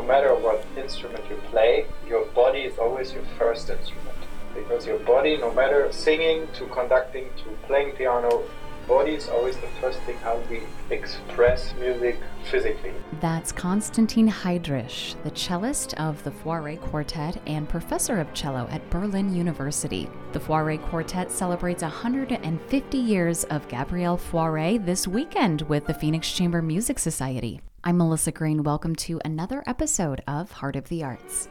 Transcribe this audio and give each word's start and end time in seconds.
no 0.00 0.06
matter 0.06 0.34
what 0.34 0.64
instrument 0.78 1.22
you 1.28 1.36
play, 1.50 1.84
your 2.08 2.24
body 2.26 2.60
is 2.60 2.78
always 2.78 3.12
your 3.12 3.22
first 3.38 3.68
instrument. 3.68 4.16
Because 4.54 4.86
your 4.86 4.98
body, 5.00 5.36
no 5.36 5.52
matter 5.52 5.92
singing 5.92 6.48
to 6.54 6.66
conducting 6.68 7.26
to 7.36 7.50
playing 7.66 7.92
piano, 7.92 8.42
body 8.88 9.12
is 9.12 9.28
always 9.28 9.56
the 9.56 9.66
first 9.78 10.00
thing 10.00 10.16
how 10.16 10.40
we 10.48 10.62
express 10.88 11.74
music 11.78 12.18
physically. 12.50 12.92
That's 13.20 13.52
Konstantin 13.52 14.28
Heidrich, 14.28 15.22
the 15.22 15.30
cellist 15.30 15.92
of 16.00 16.24
the 16.24 16.30
Fauré 16.30 16.80
Quartet 16.80 17.40
and 17.46 17.68
professor 17.68 18.18
of 18.18 18.32
cello 18.32 18.66
at 18.70 18.88
Berlin 18.88 19.34
University. 19.34 20.08
The 20.32 20.40
Fauré 20.40 20.80
Quartet 20.88 21.30
celebrates 21.30 21.82
150 21.82 22.96
years 22.96 23.44
of 23.44 23.68
Gabriel 23.68 24.16
Fauré 24.16 24.82
this 24.82 25.06
weekend 25.06 25.60
with 25.62 25.86
the 25.86 25.94
Phoenix 25.94 26.32
Chamber 26.32 26.62
Music 26.62 26.98
Society. 26.98 27.60
I'm 27.82 27.96
Melissa 27.96 28.30
Green. 28.30 28.62
Welcome 28.62 28.94
to 28.96 29.22
another 29.24 29.64
episode 29.66 30.20
of 30.28 30.52
Heart 30.52 30.76
of 30.76 30.90
the 30.90 31.02
Arts. 31.02 31.48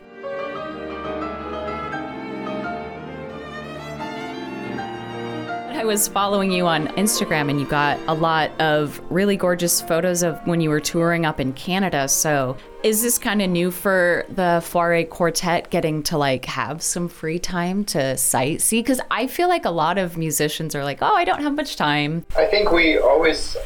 I 5.73 5.83
was 5.83 6.07
following 6.07 6.51
you 6.51 6.67
on 6.67 6.89
Instagram 6.89 7.49
and 7.49 7.59
you 7.59 7.65
got 7.65 7.97
a 8.07 8.13
lot 8.13 8.51
of 8.61 9.01
really 9.09 9.37
gorgeous 9.37 9.81
photos 9.81 10.21
of 10.21 10.39
when 10.45 10.61
you 10.61 10.69
were 10.69 10.79
touring 10.79 11.25
up 11.25 11.39
in 11.39 11.51
Canada. 11.53 12.07
So, 12.07 12.57
is 12.83 13.01
this 13.01 13.17
kind 13.17 13.41
of 13.41 13.49
new 13.49 13.71
for 13.71 14.25
the 14.29 14.61
Fauré 14.63 15.09
Quartet 15.09 15.71
getting 15.71 16.03
to 16.03 16.17
like 16.19 16.45
have 16.45 16.83
some 16.83 17.07
free 17.07 17.39
time 17.39 17.83
to 17.85 17.97
sightsee? 17.97 18.83
Because 18.83 19.01
I 19.09 19.25
feel 19.25 19.47
like 19.47 19.65
a 19.65 19.71
lot 19.71 19.97
of 19.97 20.15
musicians 20.15 20.75
are 20.75 20.83
like, 20.83 20.99
oh, 21.01 21.15
I 21.15 21.25
don't 21.25 21.41
have 21.41 21.55
much 21.55 21.75
time. 21.75 22.23
I 22.37 22.45
think 22.45 22.71
we 22.71 22.99
always, 22.99 23.57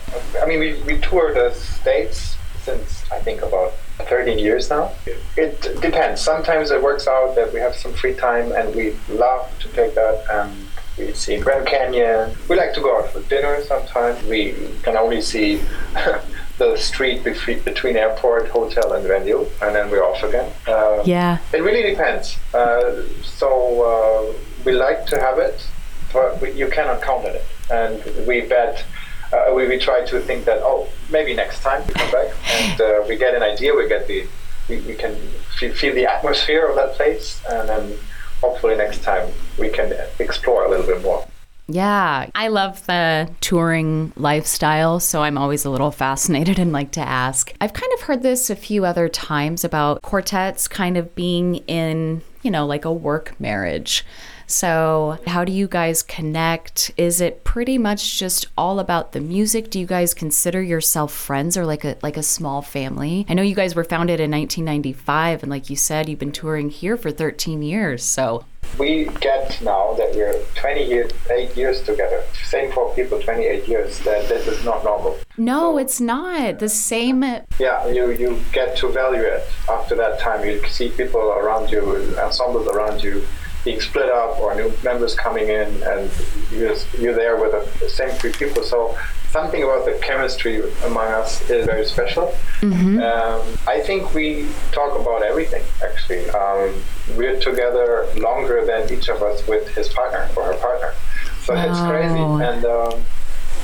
I 0.41 0.45
mean, 0.45 0.59
we, 0.59 0.81
we 0.83 0.99
tour 1.01 1.33
the 1.33 1.53
States 1.53 2.37
since 2.63 3.03
I 3.11 3.19
think 3.19 3.41
about 3.41 3.73
13 3.99 4.39
years 4.39 4.69
now. 4.69 4.91
It 5.37 5.61
depends. 5.81 6.21
Sometimes 6.21 6.71
it 6.71 6.81
works 6.81 7.07
out 7.07 7.35
that 7.35 7.53
we 7.53 7.59
have 7.59 7.75
some 7.75 7.93
free 7.93 8.15
time 8.15 8.51
and 8.51 8.73
we 8.75 8.95
love 9.09 9.47
to 9.59 9.67
take 9.69 9.95
that. 9.95 10.25
Um, 10.33 10.67
we 10.97 11.13
see 11.13 11.39
Grand 11.39 11.65
Canyon. 11.65 12.35
We 12.49 12.55
like 12.55 12.73
to 12.75 12.81
go 12.81 12.99
out 12.99 13.09
for 13.09 13.21
dinner 13.21 13.63
sometimes. 13.63 14.23
We 14.27 14.55
can 14.83 14.95
only 14.95 15.21
see 15.21 15.61
the 16.57 16.77
street 16.77 17.23
between, 17.23 17.59
between 17.61 17.97
airport, 17.97 18.49
hotel, 18.49 18.93
and 18.93 19.07
venue, 19.07 19.47
and 19.61 19.75
then 19.75 19.89
we're 19.89 20.03
off 20.03 20.21
again. 20.23 20.51
Uh, 20.67 21.01
yeah. 21.05 21.39
It 21.51 21.63
really 21.63 21.81
depends. 21.81 22.37
Uh, 22.53 23.03
so 23.23 23.49
uh, 23.81 24.33
we 24.65 24.73
like 24.73 25.07
to 25.07 25.19
have 25.19 25.39
it, 25.39 25.67
but 26.11 26.39
we, 26.41 26.51
you 26.51 26.67
cannot 26.69 27.01
count 27.01 27.25
on 27.25 27.35
it. 27.35 27.45
And 27.71 28.27
we 28.27 28.41
bet. 28.41 28.85
Uh, 29.33 29.53
we, 29.53 29.67
we 29.67 29.77
try 29.79 30.05
to 30.05 30.19
think 30.21 30.45
that 30.45 30.59
oh 30.61 30.87
maybe 31.09 31.33
next 31.33 31.61
time 31.61 31.85
we 31.87 31.93
come 31.93 32.11
back 32.11 32.29
and 32.51 32.81
uh, 32.81 33.03
we 33.07 33.15
get 33.15 33.33
an 33.33 33.41
idea 33.41 33.73
we 33.73 33.87
get 33.87 34.07
the 34.07 34.27
we, 34.69 34.79
we 34.81 34.93
can 34.93 35.15
feel, 35.57 35.73
feel 35.73 35.93
the 35.93 36.05
atmosphere 36.05 36.67
of 36.67 36.75
that 36.75 36.93
place 36.93 37.41
and 37.49 37.67
then 37.67 37.97
hopefully 38.43 38.75
next 38.75 39.01
time 39.03 39.31
we 39.57 39.69
can 39.69 39.93
explore 40.19 40.65
a 40.65 40.69
little 40.69 40.85
bit 40.85 41.01
more. 41.01 41.25
Yeah, 41.67 42.29
I 42.35 42.49
love 42.49 42.85
the 42.87 43.29
touring 43.39 44.11
lifestyle, 44.17 44.99
so 44.99 45.23
I'm 45.23 45.37
always 45.37 45.63
a 45.63 45.69
little 45.69 45.91
fascinated 45.91 46.59
and 46.59 46.73
like 46.73 46.91
to 46.91 47.01
ask. 47.01 47.53
I've 47.61 47.71
kind 47.71 47.91
of 47.93 48.01
heard 48.01 48.21
this 48.21 48.49
a 48.49 48.55
few 48.55 48.83
other 48.83 49.07
times 49.07 49.63
about 49.63 50.01
quartets 50.01 50.67
kind 50.67 50.97
of 50.97 51.15
being 51.15 51.55
in, 51.67 52.21
you 52.41 52.51
know, 52.51 52.65
like 52.65 52.83
a 52.83 52.91
work 52.91 53.39
marriage. 53.39 54.05
So, 54.47 55.19
how 55.27 55.45
do 55.45 55.51
you 55.51 55.67
guys 55.67 56.03
connect? 56.03 56.91
Is 56.97 57.21
it 57.21 57.43
pretty 57.43 57.77
much 57.77 58.19
just 58.19 58.47
all 58.57 58.79
about 58.79 59.11
the 59.11 59.21
music? 59.21 59.69
Do 59.69 59.79
you 59.79 59.85
guys 59.85 60.13
consider 60.13 60.61
yourself 60.61 61.13
friends 61.13 61.57
or 61.57 61.65
like 61.65 61.83
a 61.83 61.97
like 62.03 62.17
a 62.17 62.23
small 62.23 62.61
family? 62.61 63.25
I 63.29 63.33
know 63.33 63.43
you 63.43 63.55
guys 63.55 63.75
were 63.75 63.83
founded 63.83 64.19
in 64.19 64.31
1995 64.31 65.43
and 65.43 65.49
like 65.49 65.69
you 65.69 65.75
said 65.75 66.09
you've 66.09 66.19
been 66.19 66.31
touring 66.31 66.69
here 66.69 66.97
for 66.97 67.11
13 67.11 67.61
years. 67.61 68.03
So, 68.03 68.45
we 68.77 69.05
get 69.21 69.61
now 69.61 69.93
that 69.93 70.15
we're 70.15 70.41
28 70.55 71.55
years 71.55 71.83
together. 71.83 72.23
Same 72.49 72.71
for 72.71 72.93
people, 72.95 73.21
28 73.21 73.67
years. 73.67 73.99
That 73.99 74.27
this 74.27 74.47
is 74.47 74.65
not 74.65 74.83
normal. 74.83 75.17
No, 75.37 75.73
so, 75.73 75.77
it's 75.77 76.01
not 76.01 76.59
the 76.59 76.69
same. 76.69 77.23
Uh, 77.23 77.41
yeah, 77.59 77.87
you 77.87 78.11
you 78.11 78.41
get 78.51 78.75
to 78.77 78.89
value 78.89 79.21
it 79.21 79.47
after 79.69 79.95
that 79.95 80.19
time. 80.19 80.45
You 80.45 80.63
see 80.67 80.89
people 80.89 81.21
around 81.21 81.71
you, 81.71 82.15
ensembles 82.19 82.67
around 82.67 83.03
you 83.03 83.23
being 83.63 83.79
split 83.79 84.09
up 84.09 84.39
or 84.39 84.55
new 84.55 84.71
members 84.83 85.15
coming 85.15 85.47
in 85.47 85.81
and 85.83 86.11
you're, 86.51 86.75
you're 86.97 87.13
there 87.13 87.37
with 87.37 87.51
the 87.79 87.89
same 87.89 88.09
three 88.11 88.31
people. 88.31 88.63
So 88.63 88.97
something 89.31 89.63
about 89.63 89.85
the 89.85 89.93
chemistry 89.93 90.61
among 90.83 91.07
us 91.07 91.49
is 91.49 91.65
very 91.65 91.85
special. 91.85 92.33
Mm-hmm. 92.61 92.99
Um, 92.99 93.41
I 93.67 93.79
think 93.81 94.13
we 94.13 94.47
talk 94.71 94.99
about 94.99 95.23
everything, 95.23 95.63
actually. 95.83 96.29
Um, 96.29 96.75
we're 97.17 97.39
together 97.39 98.07
longer 98.17 98.65
than 98.65 98.91
each 98.91 99.09
of 99.09 99.23
us 99.23 99.45
with 99.47 99.67
his 99.75 99.89
partner 99.89 100.29
or 100.35 100.43
her 100.45 100.57
partner. 100.57 100.93
So 101.41 101.55
wow. 101.55 101.69
it's 101.69 101.79
crazy. 101.79 102.19
And 102.19 102.65
um, 102.65 103.03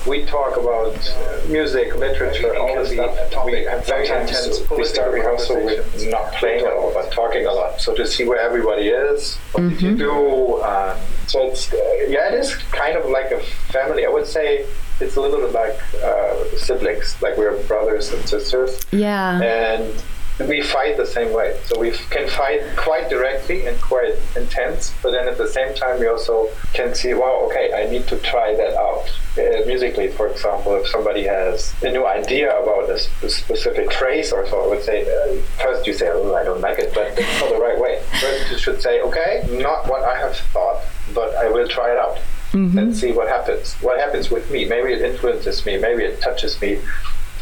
we 0.07 0.25
talk 0.25 0.57
about 0.57 0.95
uh, 0.95 1.41
music, 1.47 1.95
literature, 1.95 2.55
all 2.55 2.75
this 2.75 2.91
stuff. 2.91 3.45
We 3.45 3.63
have 3.65 3.85
very 3.85 4.07
intense. 4.07 4.59
We 4.69 4.83
start 4.85 5.13
rehearsal 5.13 5.63
with 5.63 6.07
not 6.09 6.33
playing 6.33 6.65
at 6.65 6.73
all, 6.73 6.93
but 6.93 7.11
talking 7.11 7.45
a 7.45 7.51
lot. 7.51 7.81
So 7.81 7.93
to 7.95 8.07
see 8.07 8.25
where 8.25 8.39
everybody 8.39 8.87
is, 8.89 9.35
what 9.51 9.63
mm-hmm. 9.63 9.69
did 9.69 9.81
you 9.81 9.97
do? 9.97 10.55
Uh, 10.55 10.99
so 11.27 11.47
it's 11.47 11.71
uh, 11.71 11.77
yeah, 12.07 12.33
it 12.33 12.35
is 12.35 12.55
kind 12.71 12.97
of 12.97 13.09
like 13.09 13.31
a 13.31 13.39
family. 13.71 14.05
I 14.05 14.09
would 14.09 14.27
say 14.27 14.65
it's 14.99 15.15
a 15.15 15.21
little 15.21 15.39
bit 15.39 15.53
like 15.53 15.77
uh, 16.03 16.57
siblings, 16.57 17.21
like 17.21 17.37
we're 17.37 17.61
brothers 17.63 18.11
and 18.11 18.27
sisters. 18.27 18.81
Yeah. 18.91 19.41
And 19.41 20.03
we 20.47 20.61
fight 20.61 20.95
the 20.97 21.05
same 21.05 21.33
way. 21.33 21.59
So 21.66 21.79
we 21.79 21.91
can 22.09 22.27
fight 22.29 22.61
quite 22.77 23.09
directly 23.09 23.66
and 23.66 23.79
quite 23.81 24.16
intense, 24.35 24.94
but 25.03 25.11
then 25.11 25.27
at 25.27 25.38
the 25.38 25.47
same 25.47 25.73
time, 25.75 26.00
we 26.00 26.07
also 26.07 26.47
can 26.73 26.95
see, 26.95 27.13
wow, 27.13 27.47
okay, 27.50 27.73
I 27.73 27.89
need 27.89 28.07
to 28.07 28.17
try 28.17 28.55
that 28.55 28.75
out. 28.75 29.09
Uh, 29.38 29.66
musically, 29.66 30.07
for 30.07 30.28
example, 30.28 30.75
if 30.75 30.88
somebody 30.88 31.23
has 31.23 31.73
a 31.83 31.91
new 31.91 32.05
idea 32.05 32.57
about 32.57 32.89
a, 32.89 32.97
sp- 32.97 33.28
specific 33.28 33.91
phrase 33.94 34.31
or 34.31 34.47
so, 34.47 34.63
I 34.63 34.67
would 34.67 34.83
say, 34.83 35.03
uh, 35.03 35.41
first 35.61 35.85
you 35.85 35.94
say, 35.94 36.09
oh, 36.09 36.33
I 36.35 36.44
don't 36.44 36.61
like 36.61 36.79
it, 36.79 36.94
but 36.94 37.17
it's 37.17 37.41
not 37.41 37.49
the 37.49 37.59
right 37.59 37.79
way. 37.79 38.01
First, 38.19 38.51
you 38.51 38.57
should 38.57 38.81
say, 38.81 39.01
okay, 39.01 39.47
not 39.51 39.88
what 39.88 40.03
I 40.03 40.17
have 40.19 40.35
thought, 40.53 40.81
but 41.13 41.35
I 41.35 41.49
will 41.49 41.67
try 41.67 41.91
it 41.91 41.97
out. 41.97 42.17
Mm-hmm. 42.51 42.79
and 42.79 42.97
see 42.97 43.11
what 43.11 43.28
happens. 43.28 43.75
What 43.75 43.99
happens 43.99 44.31
with 44.31 44.49
me? 44.49 44.66
Maybe 44.66 44.91
it 44.91 45.03
influences 45.03 45.63
me. 45.67 45.78
Maybe 45.78 46.03
it 46.03 46.19
touches 46.19 46.59
me, 46.59 46.79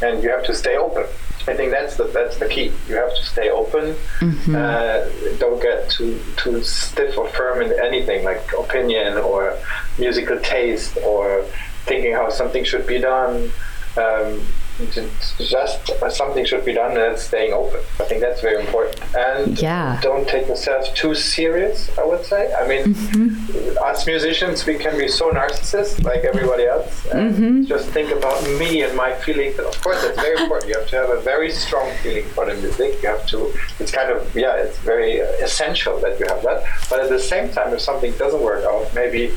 and 0.02 0.24
you 0.24 0.30
have 0.30 0.46
to 0.46 0.56
stay 0.56 0.76
open. 0.78 1.06
I 1.48 1.56
think 1.56 1.72
that's 1.72 1.96
the 1.96 2.06
that's 2.06 2.38
the 2.38 2.48
key. 2.48 2.74
You 2.88 2.96
have 2.96 3.16
to 3.16 3.24
stay 3.24 3.50
open. 3.50 3.96
Mm-hmm. 4.20 4.56
Uh, 4.56 5.38
don't 5.40 5.62
get 5.62 5.90
too 5.90 6.20
too 6.36 6.62
stiff 6.62 7.18
or 7.18 7.30
firm 7.30 7.62
in 7.62 7.72
anything 7.80 8.26
like 8.26 8.52
opinion 8.58 9.18
or 9.18 9.58
musical 9.98 10.40
taste 10.40 10.98
or 11.06 11.44
thinking 11.86 12.12
how 12.14 12.30
something 12.30 12.66
should 12.66 12.86
be 12.86 13.00
done. 13.00 13.50
Um, 13.96 14.42
just 14.78 15.92
something 16.12 16.46
should 16.46 16.64
be 16.64 16.74
done 16.74 16.92
and 16.92 17.00
that's 17.00 17.24
staying 17.24 17.54
open. 17.54 17.80
I 18.00 18.04
think 18.04 18.22
that's 18.22 18.42
very 18.42 18.64
important. 18.64 19.02
And 19.16 19.60
yeah. 19.60 20.00
don't 20.02 20.28
take 20.28 20.48
yourself 20.48 20.94
too 20.94 21.16
serious, 21.16 21.90
I 21.98 22.06
would 22.06 22.24
say. 22.24 22.54
I 22.54 22.68
mean, 22.68 22.94
mm-hmm. 22.94 23.84
us 23.84 24.06
musicians, 24.06 24.66
we 24.66 24.78
can 24.78 24.98
be 24.98 25.08
so 25.08 25.32
narcissist 25.32 26.04
like 26.04 26.24
everybody 26.24 26.66
else. 26.66 27.06
And 27.08 27.34
mm-hmm. 27.34 27.64
just 27.66 27.90
think 27.90 28.12
about 28.12 28.42
me 28.60 28.84
and 28.84 28.96
my 28.96 29.14
feelings. 29.14 29.58
And 29.58 29.68
of 29.68 29.82
course, 29.82 30.02
that's 30.02 30.20
very 30.20 30.42
important. 30.42 30.70
You 30.70 30.80
have 30.80 30.90
to 30.90 30.96
have 30.96 31.10
a 31.10 31.22
very 31.22 31.52
strong 31.52 31.92
feeling 32.04 32.26
for 32.26 32.46
the 32.46 32.54
music. 32.56 33.02
You 33.02 33.10
have 33.10 33.26
to, 33.28 33.52
it's 33.80 33.92
kind 33.92 34.12
of, 34.12 34.36
yeah, 34.36 34.56
it's 34.56 34.78
very 34.80 35.18
essential 35.18 36.00
that 36.02 36.20
you 36.20 36.28
have 36.28 36.44
that. 36.44 36.64
But 36.90 37.00
at 37.00 37.10
the 37.10 37.20
same 37.20 37.50
time, 37.52 37.74
if 37.74 37.82
something 37.82 38.12
doesn't 38.14 38.42
work 38.42 38.64
out, 38.64 38.94
maybe 38.94 39.34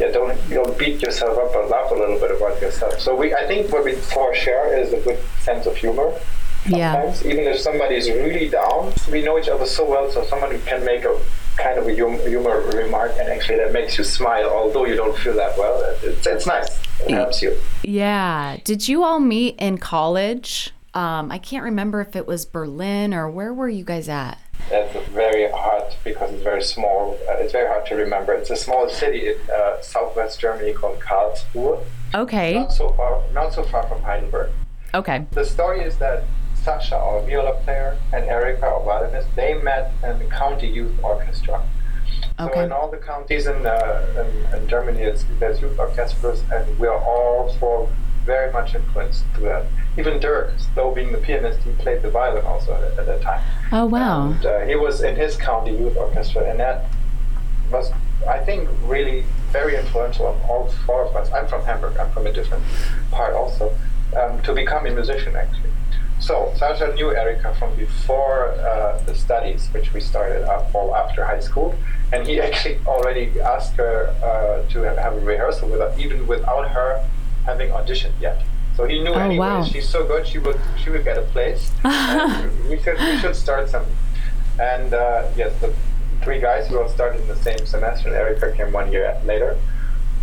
yeah, 0.00 0.10
don't 0.10 0.36
you 0.48 0.56
don't 0.56 0.76
beat 0.78 1.02
yourself 1.02 1.36
up, 1.38 1.52
but 1.52 1.68
laugh 1.68 1.90
a 1.90 1.94
little 1.94 2.18
bit 2.18 2.30
about 2.30 2.60
yourself. 2.60 2.98
So 3.00 3.14
we, 3.14 3.34
I 3.34 3.46
think, 3.46 3.70
what 3.70 3.84
we 3.84 3.94
for 3.94 4.34
share 4.34 4.76
is 4.76 4.92
a 4.92 5.00
good 5.00 5.18
sense 5.40 5.66
of 5.66 5.76
humor. 5.76 6.12
Sometimes, 6.62 7.22
yeah. 7.22 7.32
even 7.32 7.44
if 7.44 7.58
somebody 7.58 7.94
is 7.96 8.10
really 8.10 8.48
down, 8.48 8.92
we 9.10 9.22
know 9.22 9.38
each 9.38 9.48
other 9.48 9.66
so 9.66 9.88
well, 9.88 10.10
so 10.10 10.24
someone 10.24 10.60
can 10.62 10.84
make 10.84 11.04
a 11.04 11.18
kind 11.56 11.78
of 11.78 11.86
a 11.86 11.92
humor 11.92 12.60
remark, 12.72 13.12
and 13.18 13.28
actually 13.28 13.58
that 13.58 13.72
makes 13.72 13.96
you 13.98 14.04
smile, 14.04 14.48
although 14.50 14.84
you 14.84 14.96
don't 14.96 15.16
feel 15.18 15.34
that 15.34 15.56
well. 15.58 15.96
It's, 16.02 16.26
it's 16.26 16.46
nice. 16.46 16.68
It 17.00 17.10
helps 17.10 17.40
you. 17.42 17.56
Yeah. 17.82 18.58
Did 18.64 18.88
you 18.88 19.04
all 19.04 19.20
meet 19.20 19.56
in 19.58 19.78
college? 19.78 20.72
Um, 20.92 21.30
I 21.30 21.38
can't 21.38 21.64
remember 21.64 22.00
if 22.00 22.16
it 22.16 22.26
was 22.26 22.44
Berlin 22.44 23.14
or 23.14 23.30
where 23.30 23.54
were 23.54 23.68
you 23.68 23.84
guys 23.84 24.08
at? 24.08 24.38
That's 24.68 24.94
very 25.08 25.50
hard 25.50 25.94
because 26.04 26.32
it's 26.32 26.42
very 26.42 26.62
small. 26.62 27.18
Uh, 27.28 27.34
it's 27.34 27.52
very 27.52 27.68
hard 27.68 27.86
to 27.86 27.94
remember. 27.94 28.32
It's 28.32 28.50
a 28.50 28.56
small 28.56 28.88
city 28.88 29.28
in 29.28 29.36
uh, 29.50 29.80
southwest 29.80 30.40
Germany 30.40 30.72
called 30.72 31.00
Karlsruhe. 31.00 31.84
Okay. 32.14 32.54
Not 32.54 32.72
so 32.72 32.90
far, 32.90 33.22
not 33.32 33.54
so 33.54 33.62
far 33.62 33.86
from 33.86 34.02
Heidelberg. 34.02 34.50
Okay. 34.94 35.26
The 35.32 35.44
story 35.44 35.82
is 35.82 35.96
that 35.98 36.24
Sasha, 36.62 36.96
our 36.96 37.22
viola 37.22 37.54
player, 37.62 37.96
and 38.12 38.24
Erika, 38.26 38.66
our 38.66 38.84
violinist, 38.84 39.28
they 39.34 39.54
met 39.54 39.92
in 40.04 40.18
the 40.18 40.26
county 40.26 40.66
youth 40.66 40.92
orchestra. 41.02 41.62
Okay. 42.38 42.54
So 42.54 42.60
in 42.60 42.72
all 42.72 42.90
the 42.90 42.98
counties 42.98 43.46
in, 43.46 43.66
uh, 43.66 44.26
in, 44.52 44.62
in 44.62 44.68
Germany, 44.68 45.02
it's, 45.02 45.24
there's 45.38 45.60
youth 45.60 45.78
orchestras, 45.78 46.42
and 46.52 46.78
we 46.78 46.86
are 46.86 46.98
all 46.98 47.54
for 47.58 47.88
very 48.24 48.52
much 48.52 48.74
influenced 48.74 49.24
through 49.34 49.44
that. 49.44 49.66
Even 49.98 50.20
Dirk, 50.20 50.52
though 50.74 50.92
being 50.92 51.12
the 51.12 51.18
pianist, 51.18 51.60
he 51.60 51.72
played 51.72 52.02
the 52.02 52.10
violin 52.10 52.44
also 52.44 52.74
at, 52.74 52.98
at 52.98 53.06
that 53.06 53.22
time. 53.22 53.42
Oh 53.72 53.86
wow! 53.86 54.30
And, 54.30 54.46
uh, 54.46 54.60
he 54.60 54.76
was 54.76 55.02
in 55.02 55.16
his 55.16 55.36
county 55.36 55.72
youth 55.72 55.96
orchestra, 55.96 56.48
and 56.48 56.60
that 56.60 56.86
was, 57.70 57.92
I 58.28 58.38
think, 58.38 58.68
really 58.84 59.24
very 59.50 59.76
influential 59.76 60.26
on 60.26 60.40
all 60.48 60.68
four 60.86 61.04
of 61.04 61.16
us. 61.16 61.30
I'm 61.32 61.48
from 61.48 61.64
Hamburg. 61.64 61.96
I'm 61.96 62.10
from 62.12 62.26
a 62.26 62.32
different 62.32 62.64
part 63.10 63.34
also. 63.34 63.76
Um, 64.16 64.42
to 64.42 64.52
become 64.52 64.86
a 64.86 64.90
musician, 64.90 65.36
actually. 65.36 65.70
So 66.20 66.52
Sasha 66.56 66.92
knew 66.94 67.14
Erika 67.14 67.54
from 67.54 67.74
before 67.76 68.50
uh, 68.52 69.00
the 69.06 69.14
studies, 69.14 69.68
which 69.72 69.94
we 69.94 70.00
started 70.00 70.42
up 70.42 70.74
all 70.74 70.94
after 70.94 71.24
high 71.24 71.40
school, 71.40 71.74
and 72.12 72.26
he 72.26 72.40
actually 72.46 72.78
already 72.86 73.40
asked 73.40 73.74
her 73.76 74.08
uh, 74.22 74.68
to 74.70 74.82
have 74.82 75.14
a 75.14 75.20
rehearsal 75.20 75.68
without 75.68 75.98
even 75.98 76.26
without 76.26 76.68
her 76.70 77.02
having 77.50 77.70
auditioned 77.70 78.16
yet. 78.20 78.42
So 78.76 78.86
he 78.86 79.02
knew 79.02 79.10
oh, 79.10 79.26
anyway 79.28 79.46
wow. 79.46 79.64
she's 79.64 79.88
so 79.88 80.06
good 80.06 80.26
she 80.26 80.38
would 80.38 80.58
she 80.82 80.90
would 80.90 81.04
get 81.04 81.18
a 81.18 81.26
place. 81.34 81.70
we 82.70 82.76
should 82.82 82.98
we 82.98 83.18
should 83.18 83.36
start 83.36 83.68
something. 83.68 83.96
And 84.58 84.94
uh, 84.94 85.28
yes, 85.36 85.52
the 85.60 85.74
three 86.22 86.40
guys 86.40 86.68
who 86.68 86.80
all 86.80 86.88
started 86.88 87.20
in 87.22 87.28
the 87.28 87.36
same 87.36 87.64
semester. 87.66 88.08
And 88.08 88.16
Erika 88.16 88.52
came 88.52 88.72
one 88.72 88.92
year 88.92 89.16
later. 89.24 89.56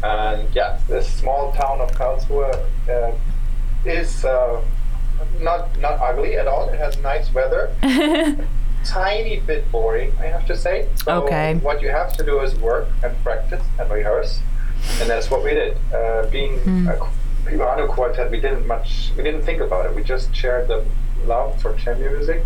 And 0.04 0.48
yeah, 0.56 0.80
this 0.88 1.12
small 1.12 1.52
town 1.54 1.82
of 1.82 1.92
Karlsruhe 1.92 2.54
uh, 2.90 3.12
is 3.86 4.24
uh, 4.24 4.62
not 5.40 5.78
not 5.80 6.00
ugly 6.00 6.38
at 6.38 6.48
all. 6.48 6.70
It 6.70 6.78
has 6.78 6.98
nice 7.00 7.34
weather. 7.34 7.76
Tiny 8.86 9.40
bit 9.40 9.70
boring, 9.72 10.14
I 10.20 10.28
have 10.28 10.46
to 10.48 10.56
say. 10.56 10.88
So 11.04 11.24
Okay. 11.24 11.56
What 11.56 11.82
you 11.82 11.90
have 11.90 12.16
to 12.18 12.24
do 12.24 12.40
is 12.42 12.56
work 12.56 12.88
and 13.04 13.12
practice 13.24 13.64
and 13.80 13.90
rehearse, 13.92 14.40
and 15.00 15.10
that's 15.10 15.30
what 15.30 15.44
we 15.44 15.52
did. 15.52 15.78
Uh, 15.94 16.26
being 16.32 16.60
Hmm. 16.60 16.88
a 16.88 16.96
qu- 16.98 17.08
piano 17.46 17.88
quartet, 17.88 18.30
we 18.32 18.40
didn't 18.40 18.68
much. 18.68 19.12
We 19.16 19.24
didn't 19.24 19.42
think 19.44 19.62
about 19.62 19.86
it. 19.86 19.96
We 19.96 20.04
just 20.04 20.36
shared 20.36 20.68
the 20.68 20.84
love 21.26 21.62
for 21.62 21.74
chamber 21.76 22.10
music. 22.10 22.44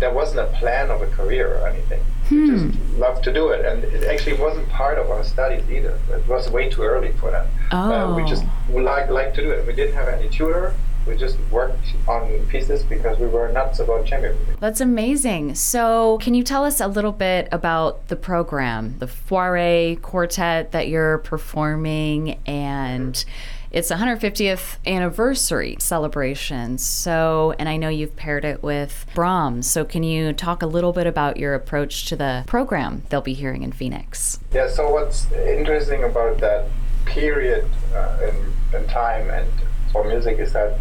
There 0.00 0.10
wasn't 0.10 0.40
a 0.40 0.46
plan 0.58 0.90
of 0.90 1.00
a 1.02 1.06
career 1.06 1.48
or 1.58 1.66
anything. 1.66 2.00
We 2.30 2.36
Hmm. 2.36 2.70
just 2.70 2.98
loved 2.98 3.24
to 3.24 3.32
do 3.32 3.48
it, 3.50 3.64
and 3.64 3.84
it 3.84 4.04
actually 4.04 4.34
wasn't 4.36 4.68
part 4.68 4.98
of 4.98 5.10
our 5.10 5.22
studies 5.24 5.62
either. 5.70 5.98
It 6.12 6.26
was 6.28 6.50
way 6.50 6.68
too 6.68 6.82
early 6.82 7.12
for 7.12 7.30
that. 7.30 7.46
Uh, 7.72 8.12
we 8.16 8.24
just 8.24 8.44
Oh. 8.72 8.78
like 8.78 9.10
like 9.10 9.34
to 9.34 9.42
do 9.42 9.50
it. 9.50 9.66
We 9.66 9.72
didn't 9.72 9.94
have 9.94 10.08
any 10.08 10.28
tutor. 10.28 10.72
We 11.06 11.16
just 11.16 11.38
worked 11.50 11.94
on 12.08 12.46
pieces 12.46 12.82
because 12.82 13.18
we 13.18 13.26
were 13.26 13.48
nuts 13.52 13.78
about 13.78 14.06
chamber 14.06 14.34
music. 14.34 14.58
That's 14.60 14.80
amazing. 14.80 15.54
So, 15.54 16.18
can 16.18 16.34
you 16.34 16.42
tell 16.42 16.64
us 16.64 16.80
a 16.80 16.88
little 16.88 17.12
bit 17.12 17.48
about 17.52 18.08
the 18.08 18.16
program, 18.16 18.98
the 18.98 19.06
Fauré 19.06 20.00
Quartet 20.02 20.72
that 20.72 20.88
you're 20.88 21.18
performing, 21.18 22.38
and 22.46 23.24
it's 23.70 23.90
150th 23.90 24.76
anniversary 24.86 25.76
celebration. 25.80 26.78
So, 26.78 27.54
and 27.58 27.68
I 27.68 27.76
know 27.76 27.88
you've 27.88 28.16
paired 28.16 28.44
it 28.44 28.62
with 28.62 29.06
Brahms. 29.14 29.68
So, 29.68 29.84
can 29.84 30.02
you 30.02 30.32
talk 30.32 30.62
a 30.62 30.66
little 30.66 30.92
bit 30.92 31.06
about 31.06 31.36
your 31.36 31.54
approach 31.54 32.06
to 32.06 32.16
the 32.16 32.44
program 32.46 33.02
they'll 33.10 33.20
be 33.20 33.34
hearing 33.34 33.62
in 33.62 33.72
Phoenix? 33.72 34.40
Yeah. 34.52 34.68
So 34.68 34.90
what's 34.90 35.30
interesting 35.32 36.04
about 36.04 36.38
that 36.38 36.68
period 37.04 37.68
uh, 37.94 38.30
in, 38.72 38.80
in 38.80 38.88
time 38.88 39.30
and 39.30 39.48
for 39.92 40.04
music 40.04 40.38
is 40.38 40.52
that 40.52 40.78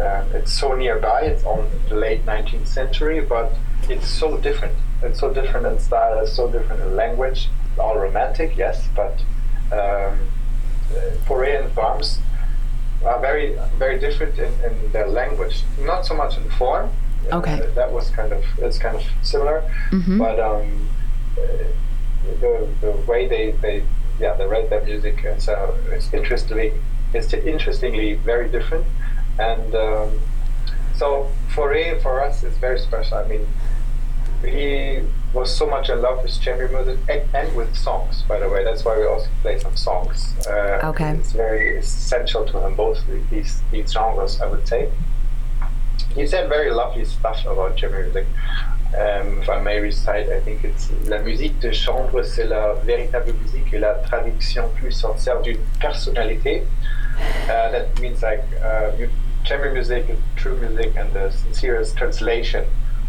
um, 0.00 0.24
it's 0.34 0.52
so 0.52 0.74
nearby. 0.74 1.22
It's 1.22 1.44
on 1.44 1.68
the 1.88 1.94
late 1.96 2.24
19th 2.26 2.66
century, 2.66 3.20
but 3.20 3.52
it's 3.88 4.08
so 4.08 4.36
different. 4.38 4.74
It's 5.02 5.20
so 5.20 5.32
different 5.32 5.66
in 5.66 5.78
style. 5.78 6.18
It's 6.20 6.32
so 6.32 6.50
different 6.50 6.82
in 6.82 6.96
language. 6.96 7.48
All 7.78 7.96
romantic, 7.98 8.56
yes, 8.56 8.88
but 8.94 9.22
um, 9.72 10.18
uh, 10.94 11.34
and 11.40 11.74
Brahms 11.74 12.18
are 13.04 13.20
very, 13.20 13.56
very 13.78 13.98
different 13.98 14.38
in, 14.38 14.52
in 14.64 14.92
their 14.92 15.06
language. 15.06 15.62
Not 15.80 16.04
so 16.04 16.14
much 16.14 16.36
in 16.36 16.48
form. 16.50 16.90
Uh, 17.30 17.36
Okay. 17.38 17.60
that 17.74 17.92
was 17.92 18.10
kind 18.10 18.32
of 18.32 18.42
it's 18.58 18.78
kind 18.78 18.96
of 18.96 19.02
similar, 19.22 19.62
Mhm. 19.90 20.18
but 20.18 20.40
um, 20.40 20.88
uh, 21.38 21.42
the, 22.40 22.66
the 22.80 22.90
way 23.06 23.28
they, 23.28 23.52
they 23.62 23.84
yeah 24.18 24.34
they 24.34 24.46
write 24.46 24.68
their 24.70 24.82
music 24.82 25.22
is, 25.24 25.48
uh, 25.48 25.70
is 25.92 26.12
interestingly 26.14 26.72
is 27.14 27.32
interestingly 27.34 28.14
very 28.14 28.48
different, 28.48 28.86
and 29.40 29.74
um, 29.74 30.10
so 30.96 31.28
Fauré 31.54 32.00
for 32.02 32.22
us 32.22 32.42
is 32.44 32.56
very 32.58 32.78
special. 32.78 33.18
I 33.18 33.26
mean, 33.26 33.46
he 34.44 35.00
was 35.32 35.54
so 35.56 35.66
much 35.66 35.88
in 35.90 36.00
love 36.02 36.22
with 36.22 36.40
chamber 36.40 36.68
music 36.68 36.98
and, 37.08 37.22
and 37.34 37.56
with 37.56 37.74
songs. 37.76 38.22
By 38.28 38.38
the 38.38 38.48
way, 38.48 38.64
that's 38.64 38.84
why 38.84 38.98
we 38.98 39.06
also 39.06 39.28
play 39.42 39.58
some 39.58 39.76
songs. 39.76 40.34
Uh, 40.46 40.80
Okay. 40.90 41.10
it's 41.10 41.32
very 41.32 41.76
essential 41.78 42.44
to 42.46 42.58
him 42.64 42.74
both 42.74 42.98
these 43.30 43.62
these 43.70 43.92
genres. 43.92 44.40
I 44.40 44.46
would 44.46 44.66
say. 44.66 44.88
He 46.14 46.26
said 46.26 46.48
very 46.48 46.70
lovely 46.72 47.04
stuff 47.04 47.46
about 47.46 47.76
chamber 47.76 48.02
music. 48.02 48.26
Um, 48.98 49.40
if 49.42 49.48
I 49.48 49.60
may 49.60 49.78
recite, 49.78 50.28
I 50.28 50.40
think 50.40 50.64
it's 50.64 50.90
La 51.06 51.18
musique 51.18 51.60
de 51.60 51.70
chambre, 51.72 52.24
c'est 52.24 52.44
la 52.48 52.74
véritable 52.84 53.32
musique 53.40 53.72
et 53.72 53.78
la 53.78 53.94
traduction 54.08 54.68
plus 54.74 54.90
sincère 54.90 55.40
d'une 55.42 55.60
personnalité. 55.80 56.66
Uh, 57.44 57.70
that 57.70 57.86
means 58.00 58.20
like 58.22 58.42
uh, 58.64 58.90
chamber 59.50 59.72
music 59.72 60.08
is 60.08 60.18
true 60.36 60.56
music 60.58 60.94
and 60.94 61.12
the 61.12 61.28
sincerest 61.32 61.96
translation 61.96 62.64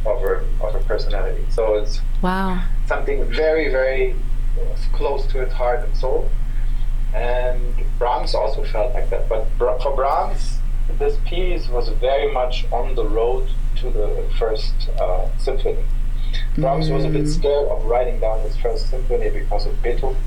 of 0.08 0.20
her, 0.22 0.44
of 0.60 0.74
her 0.74 0.80
personality. 0.80 1.46
So 1.52 1.76
it's 1.76 2.02
Wow. 2.24 2.64
something 2.88 3.24
very, 3.26 3.70
very 3.70 4.16
close 4.92 5.28
to 5.28 5.46
his 5.46 5.54
heart 5.54 5.82
and 5.86 5.96
soul. 5.96 6.32
And 7.14 7.76
Brahms 8.00 8.34
also 8.34 8.64
felt 8.64 8.96
like 8.96 9.12
that. 9.12 9.30
But 9.30 9.46
for 9.60 9.96
Brahms, 9.96 10.58
this 10.98 11.16
piece 11.26 11.70
was 11.70 11.90
very 11.90 12.32
much 12.32 12.66
on 12.72 12.96
the 12.96 13.06
road 13.06 13.48
to 13.76 13.92
the 13.92 14.26
first 14.40 14.74
uh, 15.00 15.28
symphony. 15.38 15.84
Brahms 16.58 16.90
was 16.90 17.06
a 17.06 17.10
bit 17.10 17.28
scared 17.28 17.68
of 17.68 17.86
writing 17.86 18.20
down 18.20 18.40
his 18.42 18.58
first 18.58 18.90
symphony 18.90 19.30
because 19.30 19.68
of 19.68 19.80
Beethoven. 19.84 20.18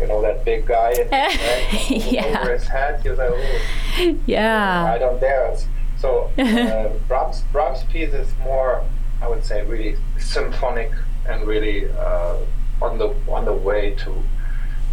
You 0.00 0.06
know, 0.06 0.20
that 0.22 0.44
big 0.44 0.66
guy 0.66 0.92
in 0.92 1.08
Yeah. 2.12 2.40
over 2.40 2.52
his 2.52 2.66
head. 2.68 3.00
He 3.02 3.08
was 3.08 3.18
like, 3.18 3.30
oh, 3.32 3.60
I 4.86 4.98
don't 4.98 5.20
dare. 5.20 5.56
So 5.98 6.30
uh, 6.38 6.88
Brahms 7.08 7.42
Brahms 7.52 7.84
piece 7.84 8.12
is 8.12 8.28
more, 8.42 8.84
I 9.22 9.28
would 9.28 9.44
say, 9.44 9.64
really 9.64 9.96
symphonic 10.18 10.90
and 11.26 11.46
really 11.46 11.88
uh, 11.90 12.36
on 12.82 12.98
the 12.98 13.14
on 13.28 13.44
the 13.46 13.54
way 13.54 13.94
to 13.94 14.22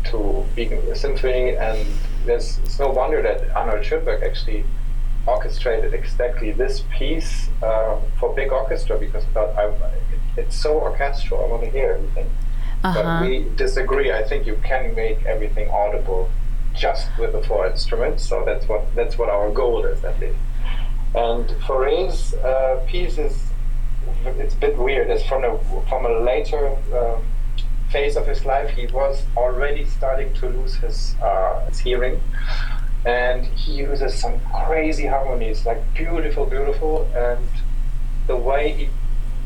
to 0.05 0.45
being 0.55 0.73
a 0.73 0.95
symphony. 0.95 1.55
And 1.57 1.85
there's 2.25 2.59
it's 2.59 2.79
no 2.79 2.89
wonder 2.89 3.21
that 3.21 3.53
Arnold 3.55 3.83
Schoenberg 3.85 4.23
actually 4.23 4.63
orchestrated 5.27 5.93
exactly 5.93 6.51
this 6.51 6.83
piece 6.97 7.49
uh, 7.61 7.97
for 8.19 8.33
big 8.35 8.51
orchestra 8.51 8.97
because 8.97 9.23
thought 9.33 9.55
I, 9.57 9.67
it, 9.67 9.77
it's 10.37 10.55
so 10.55 10.79
orchestral. 10.79 11.43
I 11.43 11.47
want 11.47 11.63
to 11.63 11.69
hear 11.69 11.91
everything. 11.93 12.29
Uh 12.83 12.93
But 12.93 13.21
we 13.21 13.45
disagree. 13.55 14.11
I 14.11 14.23
think 14.23 14.45
you 14.45 14.57
can 14.63 14.93
make 14.95 15.25
everything 15.25 15.69
audible 15.69 16.29
just 16.75 17.07
with 17.19 17.31
the 17.33 17.41
four 17.43 17.67
instruments. 17.67 18.27
So 18.27 18.43
that's 18.45 18.67
what 18.67 18.83
that's 18.95 19.17
what 19.17 19.29
our 19.29 19.49
goal 19.51 19.85
is 19.85 20.03
at 20.03 20.19
least. 20.19 20.39
And 21.15 21.45
Fauré's 21.65 22.33
uh, 22.33 22.83
piece 22.87 23.17
is 23.17 23.35
it's 24.25 24.55
a 24.55 24.57
bit 24.57 24.77
weird. 24.77 25.09
It's 25.09 25.23
from 25.23 25.43
a 25.43 25.57
from 25.89 26.05
a 26.05 26.19
later 26.19 26.75
um, 26.93 27.23
phase 27.91 28.15
of 28.15 28.25
his 28.27 28.45
life. 28.45 28.69
He 28.71 28.87
was 28.87 29.23
already 29.37 29.85
starting 29.85 30.33
to 30.35 30.49
lose 30.49 30.75
his 30.75 31.15
uh, 31.21 31.65
his 31.67 31.79
hearing, 31.79 32.19
and 33.05 33.45
he 33.45 33.73
uses 33.73 34.15
some 34.19 34.39
crazy 34.65 35.05
harmonies, 35.05 35.65
like 35.65 35.81
beautiful, 35.93 36.45
beautiful, 36.45 37.07
and 37.15 37.47
the 38.27 38.35
way 38.35 38.71
he 38.71 38.89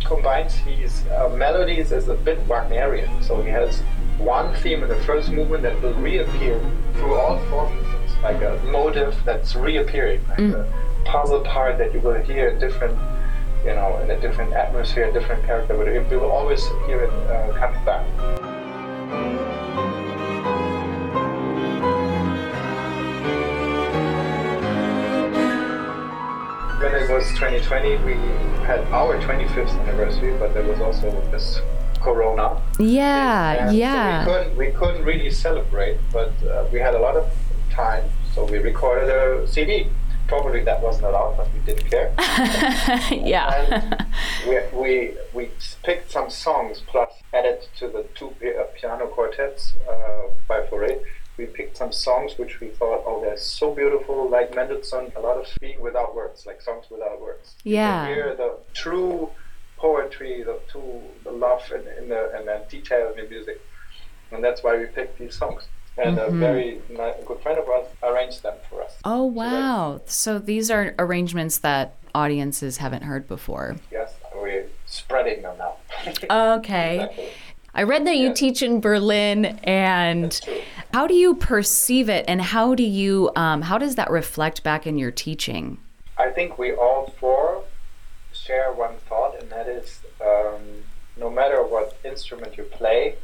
combines 0.06 0.54
his 0.56 1.06
uh, 1.08 1.30
melodies 1.30 1.92
is 1.92 2.08
a 2.08 2.14
bit 2.16 2.40
Wagnerian. 2.48 3.24
So 3.24 3.42
he 3.42 3.50
has 3.50 3.82
one 4.18 4.54
theme 4.56 4.84
in 4.84 4.90
the 4.90 4.96
first 5.04 5.32
movement 5.32 5.64
that 5.64 5.80
will 5.82 5.94
reappear 5.96 6.60
through 6.94 7.16
all 7.16 7.40
four 7.50 7.70
movements, 7.70 8.14
like 8.24 8.42
a 8.42 8.60
motive 8.72 9.16
that's 9.26 9.56
reappearing, 9.56 10.22
like 10.30 10.40
a 10.40 10.74
puzzle 11.06 11.42
part 11.42 11.78
that 11.78 11.94
you 11.94 12.00
will 12.00 12.16
hear 12.24 12.50
in 12.50 12.60
different, 12.60 12.98
you 13.64 13.76
know, 13.76 14.00
in 14.00 14.12
a 14.12 14.20
different 14.20 14.54
atmosphere, 14.54 15.10
a 15.10 15.14
different 15.14 15.46
character, 15.46 15.76
but 15.76 15.88
it 15.88 16.10
will 16.10 16.32
always 16.32 16.66
hear 16.88 17.02
it 17.02 17.12
uh, 17.30 17.54
come 17.58 17.74
back. 17.86 18.47
Was 27.18 27.30
2020, 27.30 27.98
we 28.06 28.14
had 28.68 28.82
our 28.94 29.20
25th 29.20 29.72
anniversary, 29.80 30.38
but 30.38 30.54
there 30.54 30.62
was 30.62 30.80
also 30.80 31.10
this 31.32 31.60
Corona. 32.00 32.62
Yeah. 32.78 33.72
Yeah. 33.72 34.24
So 34.24 34.30
we 34.30 34.38
couldn't, 34.38 34.58
we 34.58 34.72
couldn't 34.72 35.04
really 35.04 35.32
celebrate, 35.32 35.98
but 36.14 36.32
uh, 36.44 36.68
we 36.72 36.80
had 36.80 36.94
a 36.94 37.00
lot 37.00 37.16
of 37.18 37.28
time, 37.72 38.08
so 38.36 38.46
we 38.46 38.60
recorded 38.60 39.10
a 39.10 39.48
CD. 39.48 39.88
Probably 40.28 40.64
that 40.66 40.80
wasn't 40.84 41.06
allowed, 41.06 41.38
but 41.38 41.48
we 41.56 41.60
didn't 41.62 41.90
care. 41.90 42.14
yeah. 43.12 43.98
we, 44.48 44.60
we, 44.72 45.14
we 45.34 45.50
picked 45.82 46.12
some 46.12 46.30
songs 46.30 46.84
plus 46.86 47.10
added 47.34 47.68
to 47.78 47.88
the 47.88 48.06
two 48.14 48.28
uh, 48.28 48.64
piano 48.80 49.08
quartets 49.08 49.74
uh, 49.90 50.30
by 50.48 50.62
Fauré. 50.68 51.02
We 51.38 51.46
picked 51.46 51.78
some 51.78 51.92
songs 51.92 52.38
which 52.38 52.60
we 52.60 52.68
thought, 52.70 53.04
oh, 53.06 53.22
they're 53.22 53.38
so 53.38 53.74
beautiful, 53.74 54.30
like 54.30 54.56
Mendelssohn, 54.56 55.12
a 55.16 55.20
lot 55.20 55.38
of 55.38 55.48
being 55.62 55.80
without 55.80 56.16
words, 56.16 56.46
like 56.46 56.62
songs 56.62 56.86
without 56.90 57.22
words. 57.22 57.56
Yeah. 57.64 58.08
You 58.08 58.14
hear 58.16 58.36
the 58.36 58.58
true 58.74 59.30
poetry, 59.78 60.44
the 60.44 60.60
true 60.72 61.02
the 61.24 61.32
love 61.32 61.62
and 61.74 61.86
in, 62.00 62.10
the 62.10 62.32
and 62.36 62.48
the 62.48 62.64
detail 62.70 63.12
in 63.16 63.24
the 63.24 63.30
music, 63.30 63.62
and 64.32 64.44
that's 64.44 64.64
why 64.64 64.78
we 64.78 64.86
picked 64.86 65.20
these 65.20 65.36
songs. 65.36 65.68
And 66.00 66.16
Mm-hmm. 66.18 66.36
a 66.36 66.40
very 66.40 66.82
ni- 66.90 67.26
good 67.26 67.40
friend 67.42 67.58
of 67.58 67.68
ours 67.68 67.88
arranged 68.04 68.44
them 68.44 68.54
for 68.70 68.84
us. 68.84 68.94
Oh, 69.04 69.24
wow. 69.24 70.00
So 70.06 70.38
these 70.38 70.70
are 70.70 70.94
arrangements 71.00 71.58
that 71.60 71.96
audiences 72.14 72.78
haven't 72.78 73.02
heard 73.04 73.28
before. 73.28 73.78
Yes, 73.92 74.14
we're 74.36 74.68
spreading 74.86 75.42
them 75.42 75.58
now. 75.58 75.78
Okay. 76.58 76.96
Exactly. 76.98 77.30
I 77.74 77.84
read 77.84 78.06
that 78.08 78.16
you 78.18 78.32
teach 78.34 78.62
in 78.62 78.80
Berlin, 78.80 79.46
and. 79.64 80.40
How 80.98 81.06
do 81.06 81.14
you 81.14 81.36
perceive 81.36 82.10
it, 82.10 82.26
and 82.28 82.42
how 82.42 82.74
do 82.74 82.82
you, 82.82 83.30
um, 83.36 83.62
how 83.62 83.78
does 83.78 83.94
that 83.98 84.10
reflect 84.10 84.64
back 84.64 84.88
in 84.88 84.98
your 84.98 85.12
teaching? 85.12 85.78
I 86.18 86.32
think 86.32 86.58
we 86.58 86.72
all 86.74 87.14
four 87.20 87.66
share 88.34 88.74
one 88.74 88.96
thought, 89.08 89.40
and 89.40 89.48
that 89.52 89.68
is 89.68 90.00
um, 90.20 90.64
no 91.16 91.30
matter 91.30 91.62
what 91.62 92.00
instrument 92.04 92.58
you 92.58 92.64
play, 92.64 93.18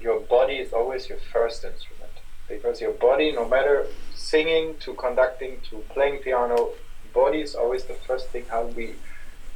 your 0.00 0.20
body 0.20 0.58
is 0.64 0.72
always 0.72 1.08
your 1.08 1.18
first 1.32 1.64
instrument. 1.64 2.12
Because 2.48 2.80
your 2.80 2.92
body, 2.92 3.32
no 3.32 3.48
matter 3.48 3.88
singing 4.14 4.76
to 4.84 4.94
conducting 4.94 5.58
to 5.70 5.78
playing 5.94 6.18
piano, 6.18 6.68
body 7.12 7.40
is 7.40 7.56
always 7.56 7.82
the 7.86 7.94
first 7.94 8.28
thing 8.28 8.44
how 8.48 8.66
we 8.66 8.94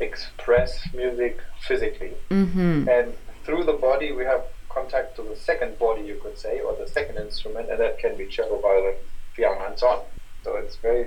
express 0.00 0.92
music 0.92 1.38
physically. 1.60 2.14
Mm-hmm. 2.28 2.88
And 2.88 3.14
through 3.44 3.62
the 3.62 3.74
body, 3.74 4.10
we 4.10 4.24
have 4.24 4.42
contact 4.76 5.16
to 5.16 5.22
the 5.22 5.36
second 5.50 5.72
body, 5.78 6.02
you 6.10 6.16
could 6.22 6.38
say, 6.44 6.54
or 6.64 6.72
the 6.82 6.88
second 6.98 7.16
instrument, 7.26 7.66
and 7.70 7.78
that 7.84 7.94
can 8.02 8.12
be 8.20 8.26
cello, 8.34 8.56
violin, 8.66 8.98
piano, 9.34 9.60
and 9.68 9.76
so 9.82 9.86
on. 9.94 10.00
So 10.44 10.48
it's 10.62 10.76
very 10.88 11.06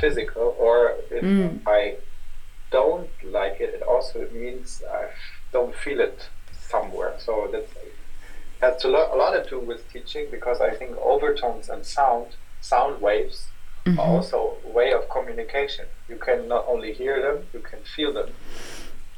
physical. 0.00 0.46
Or 0.66 0.76
if 1.16 1.22
Mm. 1.24 1.60
I 1.80 1.82
don't 2.70 3.10
like 3.38 3.56
it, 3.64 3.70
it 3.78 3.82
also 3.92 4.18
means 4.44 4.82
I 5.00 5.04
don't 5.54 5.74
feel 5.84 6.00
it 6.08 6.18
somewhere. 6.72 7.12
So 7.26 7.32
that 7.52 7.66
has 8.64 8.84
a 8.84 8.88
lot, 8.96 9.06
a 9.14 9.16
lot 9.22 9.32
to 9.38 9.42
do 9.54 9.58
with 9.70 9.80
teaching 9.94 10.24
because 10.36 10.58
I 10.60 10.70
think 10.78 10.90
overtones 11.14 11.66
and 11.74 11.82
sound, 11.98 12.26
sound 12.72 12.94
waves, 13.08 13.38
Mm-hmm. 13.86 14.00
are 14.00 14.10
also 14.16 14.38
a 14.68 14.70
way 14.78 14.88
of 14.98 15.02
communication. 15.16 15.86
You 16.10 16.16
can 16.26 16.40
not 16.54 16.64
only 16.72 16.90
hear 17.00 17.16
them, 17.26 17.36
you 17.54 17.60
can 17.70 17.80
feel 17.96 18.12
them 18.18 18.30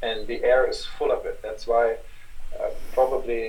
and 0.09 0.18
the 0.30 0.38
air 0.52 0.62
is 0.73 0.78
full 0.97 1.11
of 1.18 1.20
it. 1.30 1.37
That's 1.47 1.64
why 1.73 1.87
uh, 2.59 2.70
probably 2.92 3.42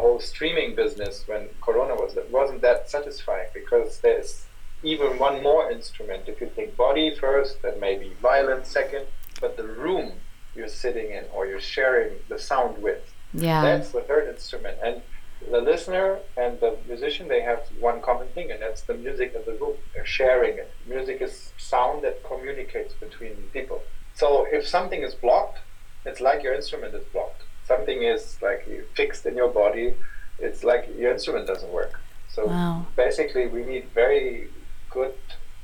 whole 0.00 0.20
streaming 0.20 0.74
business 0.74 1.24
when 1.26 1.48
Corona 1.60 1.94
was 1.94 2.16
it 2.16 2.30
wasn't 2.30 2.60
that 2.62 2.90
satisfying 2.90 3.48
because 3.54 3.98
there's 4.00 4.46
even 4.82 5.18
one 5.18 5.42
more 5.42 5.70
instrument. 5.70 6.24
If 6.26 6.40
you 6.40 6.48
think 6.48 6.76
body 6.76 7.14
first, 7.14 7.62
then 7.62 7.78
maybe 7.80 8.12
violin 8.22 8.64
second, 8.64 9.06
but 9.40 9.56
the 9.56 9.64
room 9.84 10.12
you're 10.56 10.68
sitting 10.68 11.10
in 11.10 11.24
or 11.34 11.46
you're 11.46 11.60
sharing 11.60 12.12
the 12.28 12.38
sound 12.38 12.82
with, 12.82 13.02
Yeah. 13.34 13.62
that's 13.62 13.90
the 13.92 14.00
third 14.00 14.28
instrument. 14.28 14.78
And 14.82 15.02
the 15.50 15.60
listener 15.60 16.18
and 16.36 16.58
the 16.60 16.76
musician, 16.86 17.28
they 17.28 17.40
have 17.42 17.60
one 17.78 18.00
common 18.02 18.28
thing, 18.28 18.50
and 18.50 18.60
that's 18.60 18.82
the 18.82 18.94
music 18.94 19.34
of 19.34 19.44
the 19.46 19.52
room. 19.54 19.76
They're 19.94 20.04
sharing 20.20 20.58
it. 20.58 20.70
Music 20.86 21.20
is 21.22 21.52
sound 21.56 22.02
that 22.04 22.22
communicates 22.24 22.92
between 22.94 23.34
people. 23.52 23.82
So 24.14 24.46
if 24.50 24.66
something 24.66 25.02
is 25.02 25.14
blocked, 25.14 25.58
it's 26.04 26.20
like 26.20 26.42
your 26.42 26.54
instrument 26.54 26.94
is 26.94 27.04
blocked. 27.12 27.42
Something 27.66 28.02
is 28.02 28.38
like 28.42 28.68
fixed 28.94 29.26
in 29.26 29.36
your 29.36 29.48
body, 29.48 29.94
it's 30.38 30.64
like 30.64 30.88
your 30.98 31.12
instrument 31.12 31.46
doesn't 31.46 31.72
work. 31.72 32.00
So 32.28 32.46
Wow. 32.46 32.86
basically, 32.96 33.46
we 33.46 33.62
need 33.64 33.84
very 33.94 34.48
good 34.90 35.14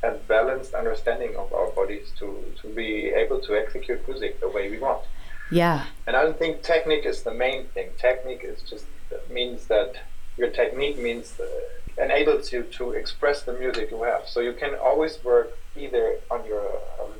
and 0.03 0.26
balanced 0.29 0.75
understanding 0.75 1.35
of 1.37 1.53
our 1.53 1.69
bodies 1.71 2.12
to, 2.19 2.45
to 2.61 2.69
be 2.69 3.09
able 3.09 3.41
to 3.41 3.57
execute 3.57 4.07
music 4.09 4.41
the 4.41 4.49
way 4.49 4.71
we 4.71 4.79
want. 4.79 5.03
Yeah. 5.50 5.85
And 6.07 6.17
I 6.17 6.23
don't 6.23 6.38
think 6.38 6.62
technique 6.62 7.07
is 7.07 7.23
the 7.23 7.33
main 7.33 7.67
thing. 7.69 7.91
Technique 7.99 8.43
is 8.45 8.62
just 8.62 8.87
means 9.31 9.67
that 9.67 9.95
your 10.37 10.50
technique 10.50 10.99
means 10.99 11.38
uh, 11.41 11.47
enables 12.03 12.53
you 12.53 12.62
to 12.79 12.91
express 12.93 13.43
the 13.43 13.53
music 13.55 13.91
you 13.91 14.03
have. 14.03 14.29
So 14.29 14.41
you 14.41 14.53
can 14.53 14.75
always 14.75 15.23
work 15.25 15.57
either 15.76 16.19
on 16.31 16.45
your 16.47 16.65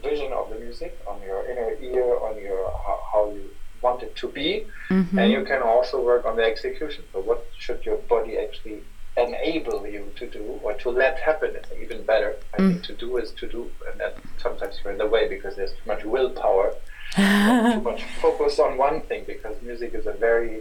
vision 0.03 0.33
of 0.33 0.51
the 0.51 0.59
music, 0.59 0.99
on 1.07 1.21
your 1.23 1.45
inner 1.51 1.71
ear, 1.81 2.19
on 2.19 2.37
your 2.41 2.71
how, 2.85 2.99
how 3.13 3.31
you 3.31 3.51
want 3.83 4.03
it 4.03 4.15
to 4.17 4.29
be, 4.29 4.67
Mm-hmm. 4.91 5.19
and 5.19 5.33
you 5.33 5.45
can 5.45 5.63
also 5.63 6.01
work 6.03 6.25
on 6.25 6.37
the 6.37 6.45
execution. 6.45 7.03
So 7.13 7.21
what 7.21 7.47
should 7.59 7.85
your 7.85 7.97
body 7.97 8.39
actually 8.39 8.83
enable 9.17 9.87
you 9.87 10.13
to 10.17 10.27
do 10.29 10.61
or 10.63 10.75
to 10.75 10.91
let 10.91 11.19
happen 11.19 11.57
even 11.83 12.03
better. 12.05 12.37
I 12.53 12.59
think 12.59 12.83
to 12.85 12.93
do 12.95 13.17
is 13.17 13.31
to 13.33 13.49
do, 13.49 13.71
and 13.91 13.99
that 14.01 14.17
sometimes 14.37 14.79
you're 14.83 14.93
in 14.93 14.99
the 14.99 15.07
way 15.07 15.27
because 15.29 15.57
there's 15.57 15.73
too 15.73 15.87
much 15.87 16.05
willpower 16.05 16.75
too 17.17 17.81
much 17.81 18.03
focus 18.21 18.59
on 18.59 18.77
one 18.77 19.01
thing 19.03 19.25
because 19.27 19.61
music 19.63 19.95
is 19.95 20.07
a 20.07 20.13
very, 20.13 20.61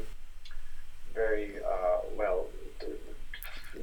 very 1.14 1.56
uh, 1.64 1.98
well 2.16 2.48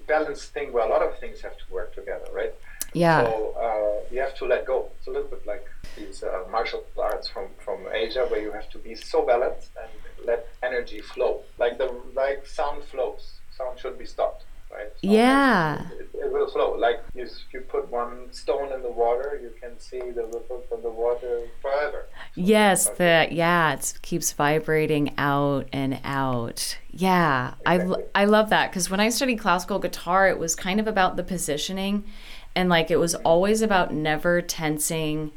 balanced 0.06 0.52
thing 0.52 0.72
where 0.72 0.86
a 0.86 0.88
lot 0.88 1.02
of 1.02 1.18
things 1.18 1.40
have 1.42 1.56
to 1.56 1.64
work 1.70 1.94
together, 1.94 2.26
right? 2.32 2.54
Yeah. 2.92 3.24
So 3.24 3.54
uh, 3.58 4.14
you 4.14 4.20
have 4.20 4.34
to 4.36 4.44
let 4.44 4.66
go. 4.66 4.90
It's 4.98 5.06
a 5.06 5.10
little 5.10 5.28
bit 5.28 5.46
like 5.46 5.66
these 5.96 6.22
uh, 6.22 6.44
martial 6.50 6.84
arts 6.98 7.28
from, 7.28 7.48
from 7.58 7.86
Asia, 7.92 8.26
where 8.26 8.40
you 8.40 8.52
have 8.52 8.68
to 8.70 8.78
be 8.78 8.94
so 8.94 9.24
balanced 9.26 9.70
and 9.80 10.26
let 10.26 10.46
energy 10.62 11.00
flow, 11.00 11.42
like 11.58 11.78
the 11.78 11.92
like 12.14 12.46
sound 12.46 12.84
flows. 12.84 13.34
Sound 13.56 13.78
should 13.78 13.98
be 13.98 14.06
stopped, 14.06 14.44
right? 14.72 14.90
Yeah. 15.02 15.88
it, 15.98 16.08
it 16.14 16.32
will 16.32 16.50
flow. 16.50 16.74
Like 16.74 17.02
you, 17.14 17.24
if 17.24 17.32
you 17.52 17.60
put 17.60 17.90
one 17.90 18.32
stone 18.32 18.72
in 18.72 18.82
the 18.82 18.90
water, 18.90 19.38
you 19.42 19.52
can 19.60 19.78
see 19.78 20.00
the 20.00 20.24
ripple 20.24 20.64
from 20.68 20.82
the 20.82 20.90
water 20.90 21.42
forever. 21.60 22.06
Yes, 22.34 22.88
the 22.88 23.28
yeah, 23.30 23.74
it 23.74 23.98
keeps 24.02 24.32
vibrating 24.32 25.12
out 25.18 25.68
and 25.72 26.00
out. 26.04 26.78
Yeah, 26.90 27.54
I. 27.66 27.86
I 28.14 28.24
love 28.24 28.50
that 28.50 28.70
because 28.70 28.88
when 28.90 29.00
I 29.00 29.08
studied 29.08 29.38
classical 29.38 29.78
guitar, 29.78 30.28
it 30.28 30.38
was 30.38 30.54
kind 30.54 30.80
of 30.80 30.86
about 30.86 31.16
the 31.16 31.24
positioning, 31.24 32.04
and 32.54 32.68
like 32.68 32.90
it 32.90 32.98
was 32.98 33.14
always 33.16 33.62
about 33.62 33.92
never 33.92 34.40
tensing. 34.42 35.32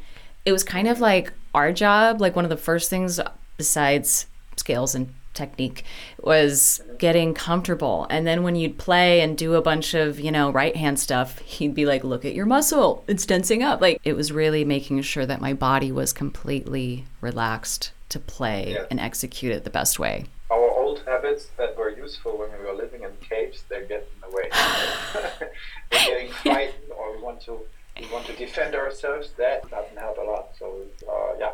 It 0.46 0.52
was 0.52 0.64
kind 0.64 0.88
of 0.88 1.00
like 1.00 1.34
our 1.54 1.72
job, 1.72 2.22
like 2.22 2.36
one 2.36 2.46
of 2.46 2.50
the 2.50 2.58
first 2.58 2.90
things 2.90 3.20
besides 3.58 4.28
scales 4.58 4.94
and 4.96 5.14
technique 5.34 5.84
was 6.22 6.82
getting 6.98 7.34
comfortable. 7.34 8.08
And 8.10 8.26
then 8.26 8.42
when 8.44 8.56
you'd 8.56 8.78
play 8.78 9.22
and 9.22 9.38
do 9.38 9.56
a 9.56 9.62
bunch 9.62 9.94
of, 9.94 10.20
you 10.20 10.32
know, 10.32 10.50
right 10.52 10.76
hand 10.76 10.98
stuff, 11.00 11.40
he'd 11.40 11.76
be 11.76 11.86
like, 11.86 12.04
look 12.04 12.24
at 12.26 12.34
your 12.34 12.46
muscle, 12.46 13.04
it's 13.08 13.26
tensing 13.26 13.62
up. 13.64 13.82
Like 13.82 14.00
it 14.04 14.14
was 14.16 14.32
really 14.32 14.64
making 14.64 15.02
sure 15.02 15.26
that 15.26 15.42
my 15.42 15.54
body 15.54 15.92
was 15.92 16.14
completely 16.14 17.06
relaxed 17.22 17.92
to 18.10 18.20
play 18.20 18.74
Yeah. 18.74 18.86
and 18.90 19.00
execute 19.00 19.52
it 19.52 19.64
the 19.66 19.70
best 19.70 20.00
way. 20.00 20.26
Our 20.50 20.70
old 20.70 21.02
habits 21.06 21.48
that 21.58 21.76
were 21.76 21.90
useful 21.90 22.38
when 22.38 22.50
we 22.52 22.66
were 22.66 22.74
living 22.74 23.02
in 23.04 23.10
caves, 23.20 23.64
they're 23.68 23.82
getting 23.86 24.08
in 24.24 24.30
the 24.30 24.36
way. 24.36 24.50
we're 25.92 26.00
getting 26.06 26.32
frightened, 26.32 26.76
we 26.85 26.85
want 27.26 27.42
to 27.42 27.60
we 28.00 28.08
want 28.12 28.26
to 28.28 28.34
defend 28.34 28.76
ourselves. 28.76 29.32
That 29.38 29.70
doesn't 29.70 29.98
help 29.98 30.18
a 30.18 30.22
lot. 30.22 30.50
So 30.60 30.82
uh, 31.10 31.34
yeah, 31.40 31.52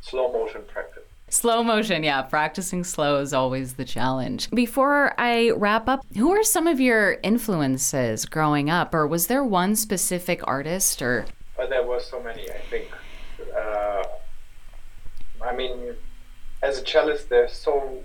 slow 0.00 0.32
motion 0.32 0.62
practice. 0.66 1.04
Slow 1.28 1.62
motion, 1.62 2.04
yeah. 2.04 2.20
Practicing 2.20 2.84
slow 2.84 3.18
is 3.20 3.32
always 3.32 3.74
the 3.74 3.86
challenge. 3.86 4.50
Before 4.50 5.18
I 5.18 5.50
wrap 5.52 5.88
up, 5.88 6.04
who 6.14 6.30
are 6.32 6.44
some 6.44 6.66
of 6.66 6.78
your 6.78 7.16
influences 7.22 8.26
growing 8.26 8.68
up? 8.68 8.94
Or 8.94 9.06
was 9.06 9.28
there 9.28 9.42
one 9.42 9.74
specific 9.74 10.46
artist 10.46 11.00
or 11.00 11.24
But 11.56 11.70
there 11.70 11.84
were 11.84 12.00
so 12.00 12.22
many, 12.22 12.50
I 12.50 12.58
think. 12.68 12.88
Uh, 13.56 14.02
I 15.42 15.56
mean, 15.56 15.94
as 16.62 16.78
a 16.78 16.84
cellist, 16.84 17.30
there's 17.30 17.52
so 17.52 18.04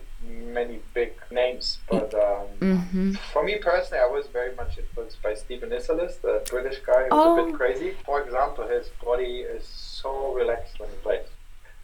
many 0.60 0.80
big 1.00 1.12
names. 1.42 1.66
But 1.94 2.10
um, 2.28 2.48
Mm-hmm. 2.74 3.12
for 3.34 3.42
me 3.50 3.54
personally, 3.70 4.02
I 4.08 4.12
was 4.18 4.26
very 4.40 4.54
much 4.62 4.72
influenced 4.82 5.20
by 5.28 5.34
Stephen 5.44 5.70
Isserlis, 5.78 6.14
the 6.28 6.36
British 6.54 6.80
guy 6.90 7.02
who's 7.04 7.26
a 7.28 7.32
Oh. 7.32 7.36
bit 7.46 7.50
crazy. 7.62 7.90
For 8.10 8.18
example, 8.26 8.64
his 8.78 8.88
body 9.10 9.36
is 9.58 9.64
so 10.04 10.12
relaxed 10.42 10.76
when 10.80 10.90
he 10.94 10.98
plays, 11.08 11.28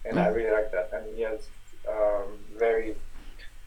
and 0.05 0.13
I 0.25 0.27
really 0.37 0.53
like 0.59 0.69
that. 0.77 0.87
And 0.95 1.03
he 1.17 1.21
has 1.31 1.41
um, 1.95 2.27
very 2.65 2.89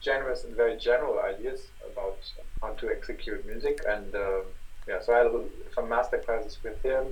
generous 0.08 0.40
and 0.46 0.52
very 0.64 0.76
general 0.90 1.16
ideas 1.32 1.60
about 1.90 2.18
how 2.62 2.70
to 2.80 2.84
execute 2.96 3.40
music. 3.52 3.76
And 3.94 4.08
um, 4.26 4.44
yeah, 4.90 4.98
so 5.04 5.08
I 5.16 5.18
had 5.22 5.32
some 5.76 5.86
master 5.94 6.18
classes 6.26 6.54
with 6.66 6.78
him. 6.90 7.04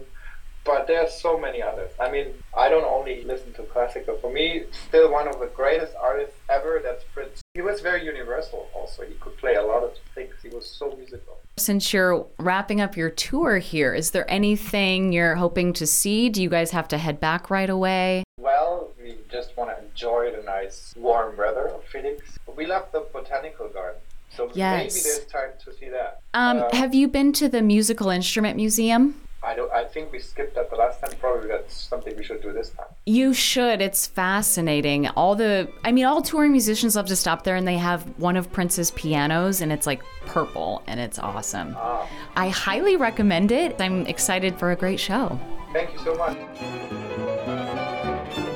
But 0.65 0.87
there's 0.87 1.13
so 1.13 1.39
many 1.39 1.61
others. 1.63 1.91
I 2.01 2.11
mean, 2.11 2.29
I 2.57 2.69
don't 2.71 2.85
only 2.85 3.23
listen 3.25 3.53
to 3.55 3.63
classical. 3.65 4.17
For 4.17 4.33
me, 4.33 4.65
still 4.89 5.13
one 5.13 5.29
of 5.29 5.39
the 5.39 5.47
greatest 5.55 5.93
artists 6.01 6.35
ever. 6.49 6.81
That's 6.83 7.05
Prince. 7.13 7.43
He 7.53 7.61
was 7.61 7.81
very 7.81 8.05
universal. 8.05 8.69
Also, 8.75 9.03
he 9.05 9.15
could 9.15 9.37
play 9.37 9.55
a 9.57 9.63
lot 9.63 9.83
of 9.85 9.93
things. 10.15 10.35
He 10.43 10.49
was 10.49 10.67
so 10.69 10.95
musical. 10.97 11.39
Since 11.59 11.93
you're 11.93 12.27
wrapping 12.39 12.81
up 12.81 12.97
your 12.97 13.11
tour 13.11 13.59
here, 13.59 13.95
is 13.95 14.11
there 14.13 14.29
anything 14.31 15.13
you're 15.13 15.35
hoping 15.37 15.73
to 15.75 15.87
see? 15.87 16.29
Do 16.31 16.43
you 16.43 16.49
guys 16.49 16.71
have 16.71 16.89
to 16.89 16.99
head 16.99 17.21
back 17.21 17.51
right 17.51 17.71
away? 17.71 18.25
Well, 18.39 18.91
we 19.01 19.17
just 19.31 19.57
want 19.57 19.71
to 19.77 19.85
enjoy 19.85 20.33
the 20.35 20.43
nice 20.43 20.95
warm 20.97 21.37
weather 21.37 21.69
of 21.69 21.85
Phoenix. 21.85 22.39
We 22.57 22.67
love 22.67 22.87
the 22.93 23.07
botanical 23.13 23.69
garden. 23.69 24.01
So 24.35 24.51
Yes. 24.55 24.95
maybe 24.95 25.03
there's 25.05 25.27
time 25.31 25.51
to 25.65 25.73
see 25.79 25.89
that. 25.91 26.21
Um, 26.33 26.63
Uh, 26.63 26.75
have 26.75 26.93
you 26.95 27.07
been 27.07 27.33
to 27.35 27.49
the 27.49 27.63
Musical 27.63 28.11
Instrument 28.11 28.57
Museum? 28.57 29.21
I 29.45 29.55
don't. 29.55 29.71
I 29.73 29.85
think 29.85 30.11
we 30.13 30.19
skipped 30.19 30.55
that 30.55 30.71
the 30.71 30.77
last 30.77 31.01
time. 31.01 31.13
Probably 31.21 31.49
that's 31.49 31.75
something 31.75 32.17
we 32.17 32.25
should 32.25 32.43
do 32.43 32.53
this 32.53 32.71
time. 32.71 32.87
You 33.07 33.35
should. 33.35 33.81
It's 33.81 34.07
fascinating. 34.07 35.09
All 35.09 35.35
the, 35.35 35.69
I 35.85 35.93
mean, 35.93 36.05
all 36.07 36.23
touring 36.23 36.53
musicians 36.53 36.97
love 36.97 37.07
to 37.07 37.17
stop 37.17 37.45
there 37.45 37.57
and 37.57 37.67
they 37.69 37.77
have 37.77 38.03
one 38.19 38.37
of 38.37 38.51
Prince's 38.53 38.91
pianos 38.93 39.61
and 39.61 39.73
it's 39.73 39.87
like 39.87 40.03
purple 40.27 40.83
and 40.87 40.99
it's 41.01 41.19
awesome. 41.19 41.77
Ah, 41.79 42.09
I 42.37 42.49
highly 42.49 42.97
recommend 42.97 43.53
it. 43.53 43.81
I'm 43.81 44.07
excited 44.07 44.59
for 44.59 44.71
a 44.73 44.77
great 44.77 45.01
show. 45.01 45.39
thank 45.73 45.93
you 45.93 45.99
so 45.99 46.15
much. 46.15 47.04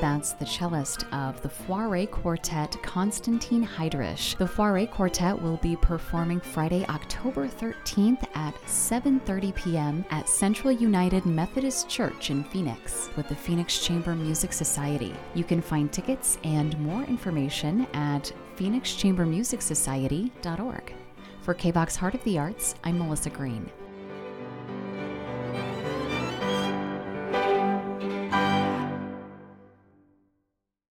That's 0.01 0.33
the 0.33 0.47
cellist 0.47 1.05
of 1.13 1.43
the 1.43 1.49
Fauré 1.49 2.09
Quartet, 2.09 2.81
Konstantin 2.85 3.67
Heidrich. 3.67 4.39
The 4.39 4.45
Fauré 4.45 4.89
Quartet 4.89 5.43
will 5.43 5.57
be 5.57 5.75
performing 5.75 6.39
Friday, 6.39 6.87
October 6.89 7.49
13th 7.49 8.25
at 8.37 8.55
7:30 8.67 9.53
p.m. 9.57 10.05
at 10.11 10.29
Central 10.29 10.71
United 10.71 11.27
Methodist 11.27 11.89
Church 11.89 12.31
in 12.31 12.45
Phoenix 12.45 13.11
with 13.17 13.29
the 13.29 13.35
Phoenix 13.35 13.85
Chamber 13.85 14.15
Music 14.15 14.53
Society. 14.53 15.13
You 15.35 15.43
can 15.43 15.61
find 15.61 15.93
tickets 15.93 16.39
and 16.45 16.79
more 16.79 17.03
information 17.03 17.89
at 17.93 18.33
phoenixchambermusicsociety.org. 18.57 20.95
For 21.43 21.55
KBAQ 21.55 21.97
Heart 21.97 22.15
of 22.15 22.23
the 22.23 22.39
Arts, 22.39 22.77
I'm 22.85 23.01
Melissa 23.01 23.31
Green. 23.31 23.69